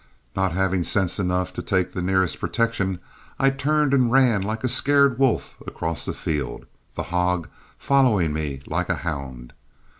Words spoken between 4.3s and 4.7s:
like a